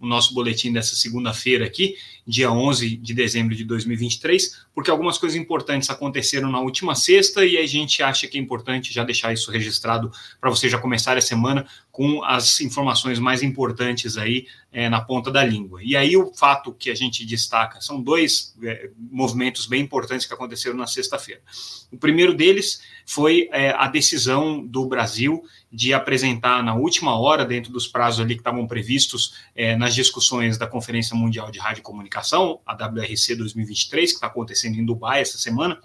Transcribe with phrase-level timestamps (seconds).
[0.00, 1.94] o nosso boletim dessa segunda-feira aqui,
[2.26, 7.58] dia 11 de dezembro de 2023, porque algumas coisas importantes aconteceram na última sexta e
[7.58, 10.10] a gente acha que é importante já deixar isso registrado
[10.40, 15.30] para você já começar a semana com as informações mais importantes aí é, na ponta
[15.30, 15.80] da língua.
[15.82, 20.32] E aí o fato que a gente destaca são dois é, movimentos bem importantes que
[20.32, 21.42] aconteceram na sexta-feira.
[21.92, 25.42] O primeiro deles foi é, a decisão do Brasil
[25.72, 30.58] de apresentar na última hora, dentro dos prazos ali que estavam previstos é, nas discussões
[30.58, 35.20] da Conferência Mundial de Rádio e Comunicação, a WRC 2023, que está acontecendo em Dubai
[35.20, 35.78] essa semana,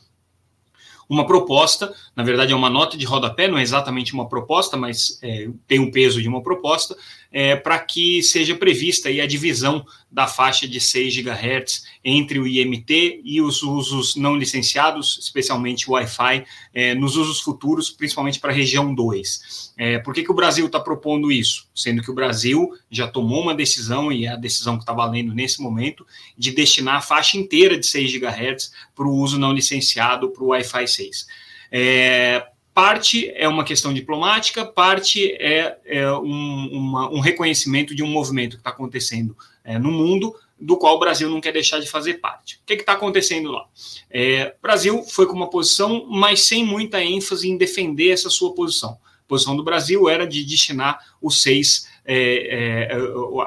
[1.08, 5.20] uma proposta, na verdade é uma nota de rodapé, não é exatamente uma proposta, mas
[5.22, 6.96] é, tem o peso de uma proposta,
[7.36, 12.48] é, para que seja prevista aí a divisão da faixa de 6 GHz entre o
[12.48, 18.54] IMT e os usos não licenciados, especialmente o Wi-Fi, é, nos usos futuros, principalmente para
[18.54, 19.74] a região 2.
[19.78, 21.68] É, por que, que o Brasil está propondo isso?
[21.76, 25.34] Sendo que o Brasil já tomou uma decisão, e é a decisão que está valendo
[25.34, 30.30] nesse momento, de destinar a faixa inteira de 6 GHz para o uso não licenciado
[30.30, 31.28] para o Wi-Fi 6.
[31.70, 38.08] É, parte é uma questão diplomática, parte é, é um, uma, um, reconhecimento de um
[38.08, 41.88] movimento que está acontecendo é, no mundo, do qual o Brasil não quer deixar de
[41.88, 42.58] fazer parte.
[42.58, 43.66] O que está acontecendo lá?
[44.12, 48.54] É, o Brasil foi com uma posição, mas sem muita ênfase em defender essa sua
[48.54, 48.92] posição.
[48.92, 52.98] A posição do Brasil era de destinar os seis, é, é,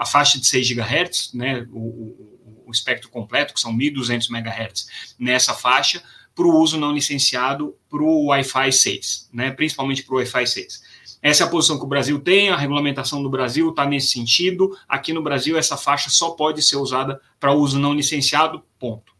[0.00, 4.86] a faixa de 6 GHz, né, o, o, o espectro completo, que são 1.200 MHz,
[5.18, 6.02] nessa faixa,
[6.38, 10.82] para o uso não licenciado para o Wi-Fi 6, né, principalmente para o Wi-Fi 6.
[11.20, 14.78] Essa é a posição que o Brasil tem, a regulamentação do Brasil está nesse sentido.
[14.88, 19.12] Aqui no Brasil, essa faixa só pode ser usada para uso não licenciado, ponto.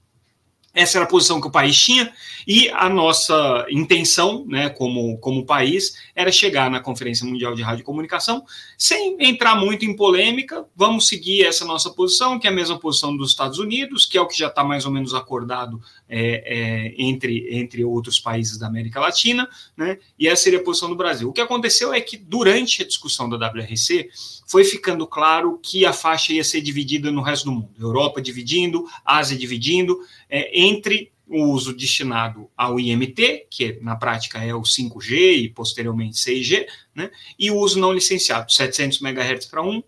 [0.75, 2.13] Essa era a posição que o país tinha,
[2.47, 7.83] e a nossa intenção, né, como, como país, era chegar na Conferência Mundial de Rádio
[7.83, 8.45] e Comunicação,
[8.77, 13.17] sem entrar muito em polêmica, vamos seguir essa nossa posição, que é a mesma posição
[13.17, 16.95] dos Estados Unidos, que é o que já está mais ou menos acordado é, é,
[16.97, 21.29] entre, entre outros países da América Latina, né, e essa seria a posição do Brasil.
[21.29, 24.09] O que aconteceu é que, durante a discussão da WRC,
[24.47, 28.87] foi ficando claro que a faixa ia ser dividida no resto do mundo, Europa dividindo,
[29.05, 35.45] Ásia dividindo, é, entre o uso destinado ao IMT, que na prática é o 5G
[35.45, 39.83] e posteriormente 6G, né, e o uso não licenciado, 700 MHz para um,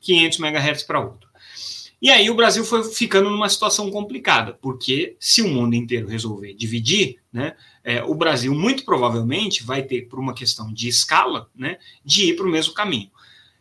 [0.00, 1.30] 500 MHz para outro.
[2.02, 6.54] E aí o Brasil foi ficando numa situação complicada, porque se o mundo inteiro resolver
[6.54, 7.54] dividir, né,
[7.84, 12.36] é, o Brasil muito provavelmente vai ter, por uma questão de escala, né, de ir
[12.36, 13.10] para o mesmo caminho.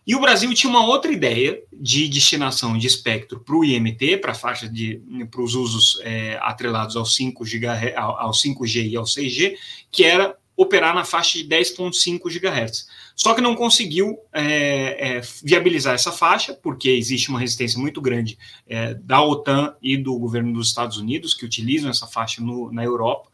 [0.10, 4.32] E o Brasil tinha uma outra ideia de destinação de espectro para o IMT, para
[4.32, 5.00] a faixa de
[5.30, 9.56] para os usos é, atrelados ao 5 GHz, ao, ao 5G e ao 6G,
[9.92, 12.86] que era operar na faixa de 10,5 GHz.
[13.16, 18.38] Só que não conseguiu é, é, viabilizar essa faixa, porque existe uma resistência muito grande
[18.68, 22.84] é, da OTAN e do governo dos Estados Unidos, que utilizam essa faixa no, na
[22.84, 23.30] Europa.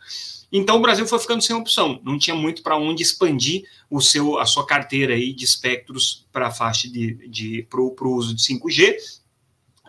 [0.52, 4.38] Então o Brasil foi ficando sem opção, não tinha muito para onde expandir o seu,
[4.38, 8.44] a sua carteira aí de espectros para a faixa de, de para o uso de
[8.44, 8.98] 5G,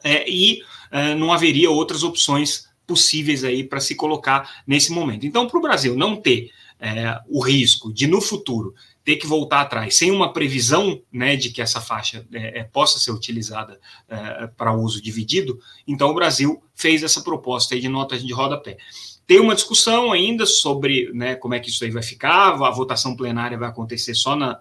[0.03, 5.27] é, e é, não haveria outras opções possíveis aí para se colocar nesse momento.
[5.27, 6.51] Então, para o Brasil não ter
[6.81, 11.51] é, o risco de no futuro ter que voltar atrás sem uma previsão né, de
[11.51, 16.61] que essa faixa é, é possa ser utilizada é, para uso dividido, então o Brasil
[16.75, 18.77] fez essa proposta de nota de rodapé.
[19.27, 22.51] Tem uma discussão ainda sobre né, como é que isso aí vai ficar.
[22.51, 24.61] A votação plenária vai acontecer só na,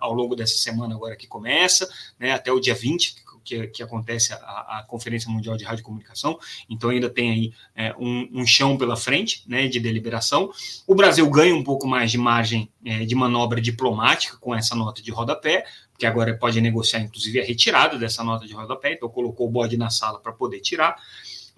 [0.00, 1.86] ao longo dessa semana, agora que começa,
[2.18, 3.16] né, até o dia 20,
[3.48, 6.38] que, que acontece a, a, Conferência Mundial de Rádio Comunicação.
[6.68, 10.50] Então, ainda tem aí é, um, um, chão pela frente né, de deliberação.
[10.86, 15.02] O Brasil ganha um pouco mais de margem é, de manobra diplomática com essa nota
[15.02, 15.64] de rodapé,
[15.98, 18.92] que agora pode negociar, inclusive, a retirada dessa nota de rodapé.
[18.92, 20.96] Então, colocou o bode na sala para poder tirar.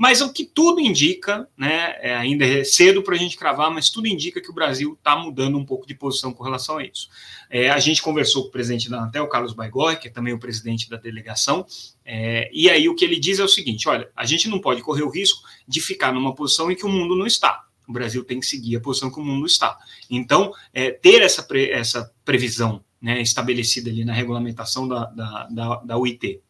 [0.00, 3.90] Mas o que tudo indica, né, é ainda é cedo para a gente cravar, mas
[3.90, 7.10] tudo indica que o Brasil está mudando um pouco de posição com relação a isso.
[7.50, 10.38] É, a gente conversou com o presidente da Anatel, Carlos Baigorre, que é também o
[10.38, 11.66] presidente da delegação,
[12.02, 14.80] é, e aí o que ele diz é o seguinte: olha, a gente não pode
[14.80, 17.62] correr o risco de ficar numa posição em que o mundo não está.
[17.86, 19.76] O Brasil tem que seguir a posição que o mundo está.
[20.08, 25.76] Então, é, ter essa, pre, essa previsão né, estabelecida ali na regulamentação da, da, da,
[25.76, 26.40] da UIT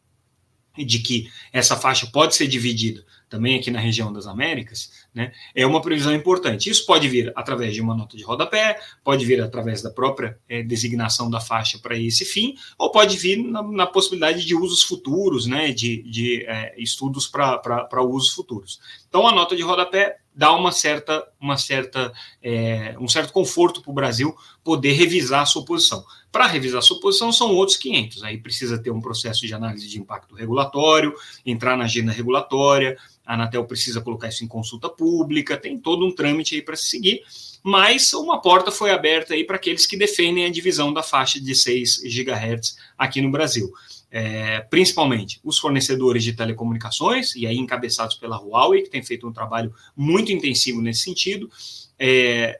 [0.85, 5.65] de que essa faixa pode ser dividida também aqui na região das Américas, né, é
[5.65, 6.69] uma previsão importante.
[6.69, 10.61] Isso pode vir através de uma nota de rodapé, pode vir através da própria é,
[10.61, 15.47] designação da faixa para esse fim, ou pode vir na, na, possibilidade de usos futuros,
[15.47, 18.81] né, de, de é, estudos para usos futuros.
[19.07, 22.11] Então, a nota de rodapé dá uma certa, uma certa,
[22.41, 26.03] é, um certo conforto para o Brasil poder revisar a sua posição.
[26.31, 28.23] Para revisar a sua posição são outros 500.
[28.23, 31.13] Aí precisa ter um processo de análise de impacto regulatório,
[31.45, 36.13] entrar na agenda regulatória, a Anatel precisa colocar isso em consulta pública, tem todo um
[36.13, 37.21] trâmite aí para se seguir,
[37.63, 41.53] mas uma porta foi aberta aí para aqueles que defendem a divisão da faixa de
[41.53, 43.71] 6 GHz aqui no Brasil.
[44.13, 49.31] É, principalmente os fornecedores de telecomunicações, e aí encabeçados pela Huawei, que tem feito um
[49.31, 51.49] trabalho muito intensivo nesse sentido,
[51.97, 52.59] é,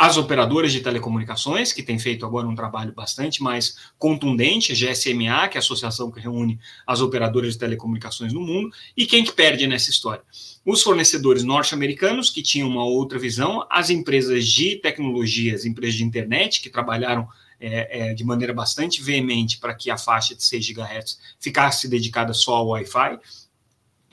[0.00, 5.56] as operadoras de telecomunicações, que tem feito agora um trabalho bastante mais contundente, GSMA, que
[5.56, 9.66] é a associação que reúne as operadoras de telecomunicações no mundo, e quem que perde
[9.66, 10.22] nessa história?
[10.64, 16.04] Os fornecedores norte-americanos, que tinham uma outra visão, as empresas de tecnologia, as empresas de
[16.04, 17.28] internet, que trabalharam
[17.60, 22.32] é, é, de maneira bastante veemente para que a faixa de 6 GHz ficasse dedicada
[22.32, 23.18] só ao Wi-Fi,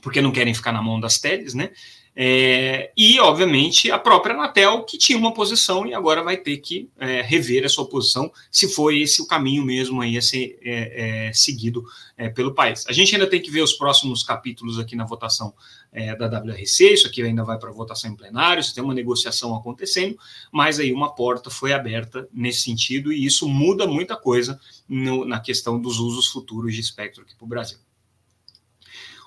[0.02, 1.72] porque não querem ficar na mão das TEDs, né?
[2.20, 6.90] É, e, obviamente, a própria Anatel, que tinha uma posição e agora vai ter que
[6.98, 11.28] é, rever a sua posição, se foi esse o caminho mesmo aí a ser é,
[11.28, 11.86] é seguido
[12.18, 12.88] é, pelo país.
[12.88, 15.54] A gente ainda tem que ver os próximos capítulos aqui na votação
[15.92, 20.18] é, da WRC, isso aqui ainda vai para votação em plenário, tem uma negociação acontecendo,
[20.52, 24.60] mas aí uma porta foi aberta nesse sentido e isso muda muita coisa
[24.90, 27.78] no, na questão dos usos futuros de espectro aqui para o Brasil.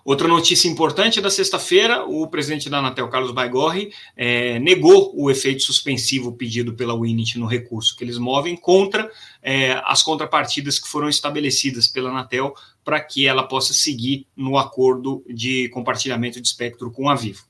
[0.04, 5.62] Outra notícia importante da sexta-feira: o presidente da Anatel, Carlos Baigorre, é, negou o efeito
[5.62, 9.10] suspensivo pedido pela Winit no recurso que eles movem contra
[9.42, 12.54] é, as contrapartidas que foram estabelecidas pela Anatel
[12.84, 17.44] para que ela possa seguir no acordo de compartilhamento de espectro com a Vivo.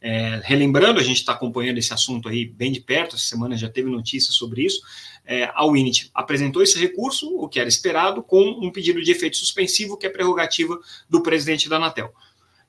[0.00, 3.68] É, relembrando, a gente está acompanhando esse assunto aí bem de perto, essa semana já
[3.68, 4.80] teve notícia sobre isso.
[5.24, 9.36] É, a Winit apresentou esse recurso, o que era esperado, com um pedido de efeito
[9.36, 10.78] suspensivo, que é prerrogativa
[11.10, 12.12] do presidente da Anatel.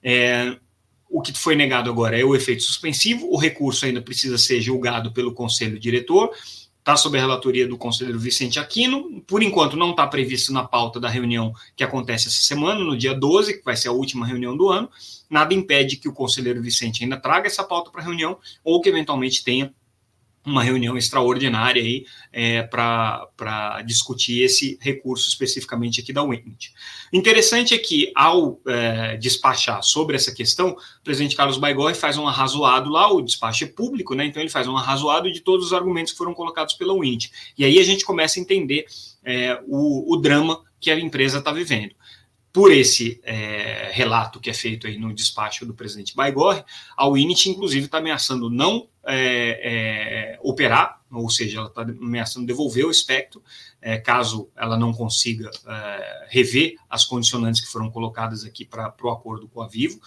[0.01, 0.57] É,
[1.09, 5.13] o que foi negado agora é o efeito suspensivo, o recurso ainda precisa ser julgado
[5.13, 6.31] pelo conselho diretor,
[6.87, 9.21] está sob a relatoria do conselheiro Vicente Aquino.
[9.27, 13.13] Por enquanto, não está previsto na pauta da reunião que acontece essa semana, no dia
[13.13, 14.89] 12, que vai ser a última reunião do ano.
[15.29, 18.87] Nada impede que o conselheiro Vicente ainda traga essa pauta para a reunião ou que
[18.87, 19.73] eventualmente tenha
[20.47, 26.73] uma reunião extraordinária aí é, para discutir esse recurso especificamente aqui da Winit.
[27.11, 32.27] Interessante é que, ao é, despachar sobre essa questão, o presidente Carlos Baigorre faz um
[32.27, 34.25] arrazoado lá, o despacho é público, né?
[34.25, 37.31] Então ele faz um arrazoado de todos os argumentos que foram colocados pela Winit.
[37.57, 38.85] E aí a gente começa a entender
[39.23, 41.93] é, o, o drama que a empresa está vivendo
[42.57, 46.63] por esse é, relato que é feito aí no despacho do presidente Baigorre,
[46.97, 52.83] a Winit, inclusive, está ameaçando não é, é, operar, ou seja, ela está ameaçando devolver
[52.83, 53.43] o espectro,
[53.79, 59.09] é, caso ela não consiga é, rever as condicionantes que foram colocadas aqui para o
[59.09, 60.01] acordo com a Vivo.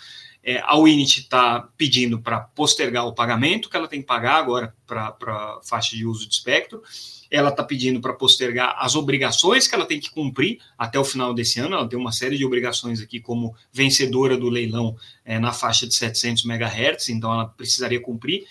[0.51, 4.75] É, a Winit está pedindo para postergar o pagamento que ela tem que pagar agora
[4.87, 6.83] para a faixa de uso de espectro
[7.31, 11.33] ela está pedindo para postergar as obrigações que ela tem que cumprir até o final
[11.33, 11.77] desse ano.
[11.77, 15.95] Ela tem uma série de obrigações aqui como vencedora do leilão é, na faixa de
[15.95, 18.43] 700 MHz, então ela precisaria cumprir.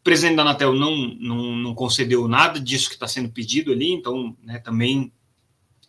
[0.00, 3.90] O presidente da Anatel não, não, não concedeu nada disso que está sendo pedido ali,
[3.90, 5.12] então né, também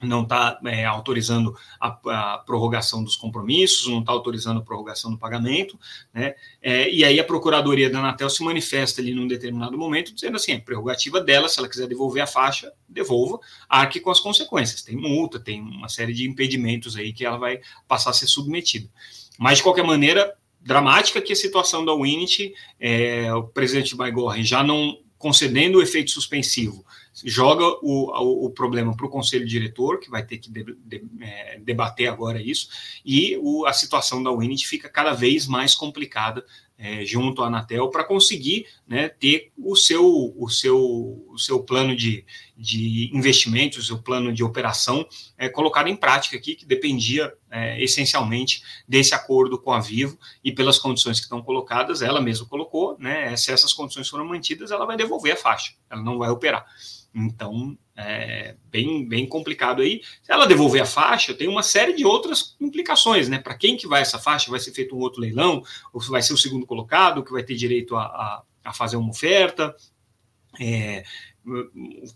[0.05, 5.17] não está é, autorizando a, a, prorrogação dos compromissos, não está autorizando a prorrogação do
[5.17, 5.79] pagamento,
[6.13, 6.35] né?
[6.61, 10.53] É, e aí a Procuradoria da Anatel se manifesta ali num determinado momento, dizendo assim,
[10.53, 14.81] é prerrogativa dela, se ela quiser devolver a faixa, devolva, arque com as consequências.
[14.81, 18.89] Tem multa, tem uma série de impedimentos aí que ela vai passar a ser submetida.
[19.37, 24.63] Mas, de qualquer maneira, dramática que a situação da Winit, é, o presidente Baigorre já
[24.63, 26.85] não concedendo o efeito suspensivo,
[27.23, 31.59] joga o, o, problema para o conselho diretor, que vai ter que de, de, é,
[31.59, 32.67] debater agora isso,
[33.05, 36.45] e o, a situação da Winit fica cada vez mais complicada
[36.83, 40.77] é, junto à Anatel para conseguir né, ter o seu, o seu,
[41.29, 42.25] o seu plano de,
[42.57, 47.81] de investimentos, o seu plano de operação é, colocado em prática aqui, que dependia é,
[47.81, 52.97] essencialmente desse acordo com a Vivo e pelas condições que estão colocadas, ela mesma colocou,
[52.99, 56.65] né, se essas condições foram mantidas, ela vai devolver a faixa, ela não vai operar.
[57.13, 60.01] Então, é bem, bem complicado aí.
[60.23, 63.37] Se ela devolver a faixa, tem uma série de outras implicações, né?
[63.37, 64.49] Para quem que vai essa faixa?
[64.49, 65.63] Vai ser feito um outro leilão?
[65.93, 69.11] Ou vai ser o segundo colocado que vai ter direito a, a, a fazer uma
[69.11, 69.75] oferta?
[70.59, 71.03] É,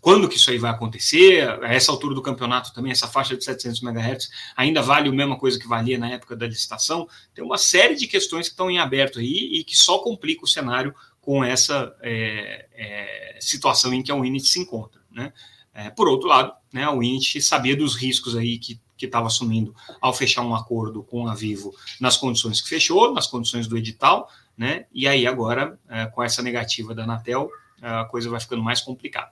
[0.00, 3.44] quando que isso aí vai acontecer, a essa altura do campeonato também, essa faixa de
[3.44, 7.58] 700 MHz ainda vale a mesma coisa que valia na época da licitação, tem uma
[7.58, 10.94] série de questões que estão em aberto aí e que só complica o cenário
[11.28, 15.30] com essa é, é, situação em que a Unity se encontra, né?
[15.74, 19.72] É, por outro lado, né, a Unity sabia dos riscos aí que que estava assumindo
[20.00, 24.28] ao fechar um acordo com a Vivo nas condições que fechou, nas condições do edital,
[24.56, 24.86] né?
[24.92, 27.48] E aí agora, é, com essa negativa da Anatel,
[27.80, 29.30] a coisa vai ficando mais complicada.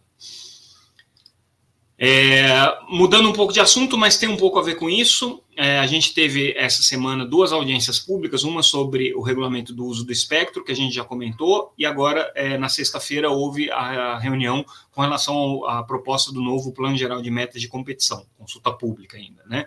[1.99, 2.47] É,
[2.91, 5.43] mudando um pouco de assunto, mas tem um pouco a ver com isso.
[5.57, 10.05] É, a gente teve essa semana duas audiências públicas, uma sobre o regulamento do uso
[10.05, 14.19] do espectro, que a gente já comentou, e agora, é, na sexta-feira, houve a, a,
[14.19, 19.17] reunião com relação à proposta do novo Plano Geral de Metas de Competição, consulta pública
[19.17, 19.67] ainda, né?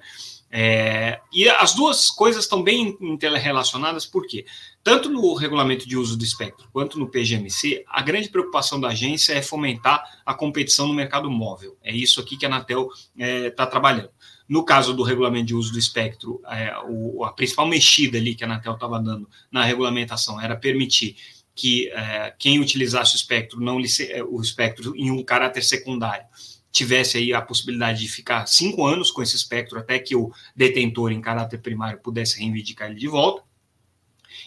[0.51, 4.46] É, e as duas coisas estão bem interrelacionadas, porque
[4.84, 9.34] tanto no regulamento de uso do espectro quanto no PGMC, a grande preocupação da agência
[9.34, 11.77] é fomentar a competição no mercado móvel.
[11.84, 14.10] É isso aqui que a Anatel está é, trabalhando.
[14.50, 18.44] No caso do regulamento de uso do espectro, é, o, a principal mexida ali que
[18.44, 21.15] a Anatel estava dando na regulamentação era permitir
[21.53, 26.25] que é, quem utilizasse o espectro, não o espectro em um caráter secundário,
[26.72, 31.12] tivesse aí a possibilidade de ficar cinco anos com esse espectro até que o detentor
[31.12, 33.44] em caráter primário pudesse reivindicar ele de volta.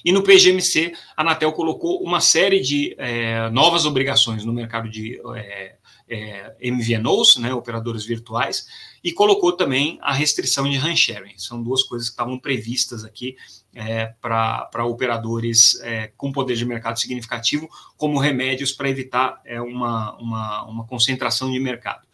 [0.05, 5.21] E no PGMC, a Anatel colocou uma série de é, novas obrigações no mercado de
[5.37, 5.77] é,
[6.13, 8.67] é, MVNOs, né, operadores virtuais,
[9.03, 11.39] e colocou também a restrição de RAN sharing.
[11.39, 13.35] São duas coisas que estavam previstas aqui
[13.75, 20.15] é, para operadores é, com poder de mercado significativo, como remédios para evitar é, uma,
[20.19, 22.07] uma, uma, concentração de mercado.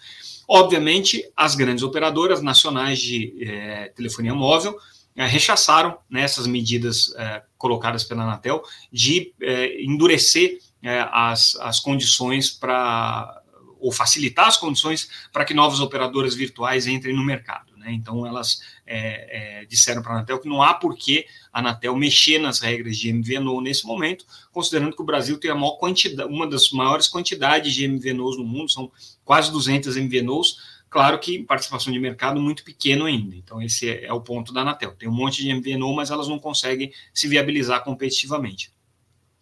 [0.46, 4.78] Obviamente, as grandes operadoras nacionais de é, telefonia móvel
[5.16, 9.34] é, rechaçaram né, essas medidas é, colocadas pela Anatel de
[9.80, 10.58] endurecer
[11.10, 13.42] as, as condições para
[13.80, 17.76] ou facilitar as condições para que novas operadoras virtuais entrem no mercado.
[17.76, 17.92] Né?
[17.92, 21.96] Então, elas é, é, disseram para a Anatel que não há por que a Anatel
[21.96, 26.30] mexer nas regras de MVNO nesse momento, considerando que o Brasil tem a maior quantidade,
[26.30, 28.90] uma das maiores quantidades de MVNOs no mundo, são
[29.24, 33.36] quase 200 MVNOs, Claro que participação de mercado muito pequeno ainda.
[33.36, 34.92] Então, esse é, é o ponto da Anatel.
[34.92, 38.72] Tem um monte de MVNO, mas elas não conseguem se viabilizar competitivamente.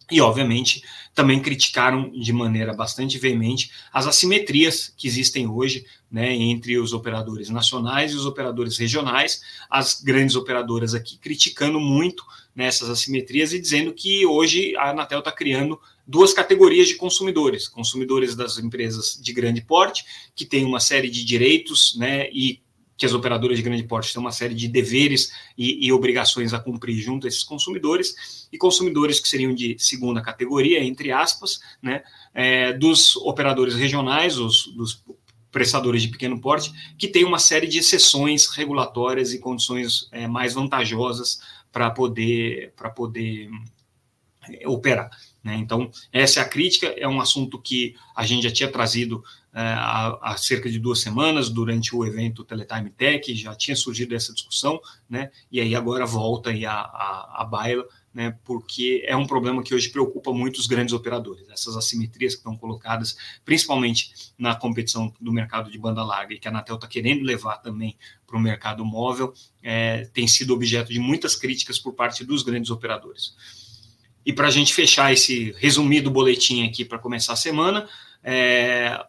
[0.09, 0.83] E, obviamente,
[1.13, 7.49] também criticaram de maneira bastante veemente as assimetrias que existem hoje né, entre os operadores
[7.49, 12.23] nacionais e os operadores regionais, as grandes operadoras aqui criticando muito
[12.55, 18.33] nessas assimetrias e dizendo que hoje a Anatel está criando duas categorias de consumidores: consumidores
[18.33, 22.61] das empresas de grande porte, que têm uma série de direitos né, e
[22.97, 26.59] que as operadoras de grande porte têm uma série de deveres e, e, obrigações a
[26.59, 32.03] cumprir junto a esses consumidores, e consumidores que seriam de segunda categoria, entre aspas, né,
[32.33, 35.03] é, dos operadores regionais, os, dos
[35.51, 40.53] prestadores de pequeno porte, que têm uma série de exceções regulatórias e condições é, mais
[40.55, 41.39] vantajosas
[41.71, 43.49] para poder, poder
[44.49, 45.09] é, operar.
[45.47, 45.55] Né?
[45.55, 49.23] Então, essa é a crítica, é um assunto que a gente já tinha trazido
[49.53, 54.13] é, há, há, cerca de duas semanas, durante o evento Teletime Tech, já tinha surgido
[54.13, 54.77] essa discussão,
[55.09, 55.31] né?
[55.49, 59.73] e aí agora volta aí a, a, a baila, né, porque é um problema que
[59.73, 61.47] hoje preocupa muito os grandes operadores.
[61.49, 66.47] Essas assimetrias que estão colocadas, principalmente na competição do mercado de banda larga, e que
[66.47, 70.99] a Anatel está querendo levar também para o mercado móvel, é, tem sido objeto de
[70.99, 73.35] muitas críticas por parte dos grandes operadores.
[74.27, 77.87] E para a gente fechar esse resumido boletim aqui para começar a semana,
[78.21, 79.01] é,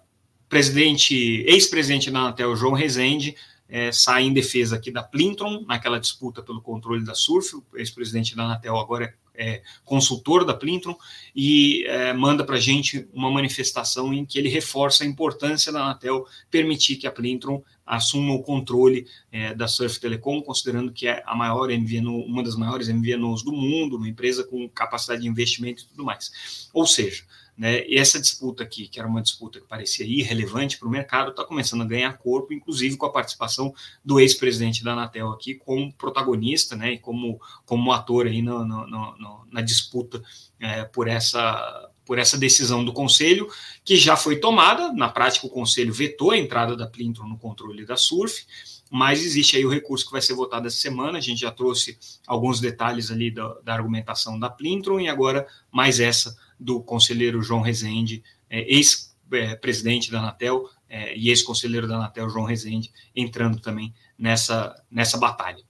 [0.48, 3.34] presidente, ex-presidente da Anatel, João Rezende,
[3.68, 8.36] é, sai em defesa aqui da Plintron, naquela disputa pelo controle da Surf, o ex-presidente
[8.36, 10.96] da Anatel agora é, é consultor da Plintron,
[11.34, 15.80] e é, manda para a gente uma manifestação em que ele reforça a importância da
[15.80, 21.22] Anatel permitir que a Plintron assuma o controle é, da Surf Telecom, considerando que é
[21.24, 25.84] a maior MVNO, uma das maiores MVNOs do mundo, uma empresa com capacidade de investimento
[25.84, 26.68] e tudo mais.
[26.74, 27.22] Ou seja,
[27.58, 31.32] né, e essa disputa aqui, que era uma disputa que parecia irrelevante para o mercado,
[31.32, 33.74] está começando a ganhar corpo, inclusive com a participação
[34.04, 38.86] do ex-presidente da Anatel aqui como protagonista, né, e como, como ator aí no, no,
[38.86, 40.22] no, na disputa
[40.60, 43.46] é, por essa por essa decisão do Conselho,
[43.84, 44.90] que já foi tomada.
[44.94, 48.46] Na prática, o Conselho vetou a entrada da Plintron no controle da SURF,
[48.90, 51.18] mas existe aí o recurso que vai ser votado essa semana.
[51.18, 56.00] A gente já trouxe alguns detalhes ali da, da argumentação da Plintron e agora mais
[56.00, 62.44] essa do conselheiro João Rezende, é, ex-presidente da Anatel é, e ex-conselheiro da Anatel, João
[62.44, 65.62] Rezende, entrando também nessa, nessa batalha.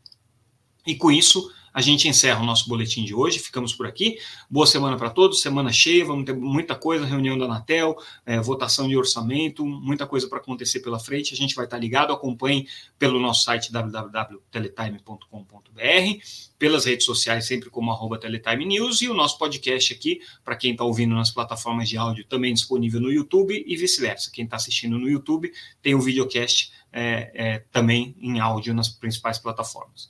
[0.86, 3.38] E com isso, a gente encerra o nosso boletim de hoje.
[3.38, 4.18] Ficamos por aqui.
[4.50, 8.88] Boa semana para todos, semana cheia, vamos ter muita coisa, reunião da Anatel, é, votação
[8.88, 11.34] de orçamento, muita coisa para acontecer pela frente.
[11.34, 12.66] A gente vai estar ligado, acompanhe
[12.98, 16.24] pelo nosso site www.teletime.com.br,
[16.58, 20.72] pelas redes sociais, sempre como arroba Teletime News, e o nosso podcast aqui, para quem
[20.72, 24.30] está ouvindo nas plataformas de áudio, também disponível no YouTube e vice-versa.
[24.32, 29.38] Quem está assistindo no YouTube tem o videocast é, é, também em áudio nas principais
[29.38, 30.08] plataformas.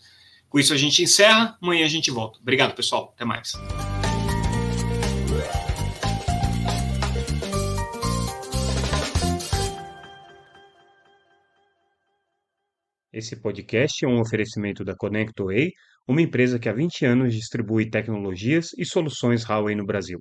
[0.48, 2.38] Com isso a gente encerra, amanhã a gente volta.
[2.40, 3.12] Obrigado, pessoal.
[3.14, 3.52] Até mais.
[13.12, 15.72] Esse podcast é um oferecimento da ConnectWay,
[16.06, 20.20] uma empresa que há 20 anos distribui tecnologias e soluções Huawei no Brasil.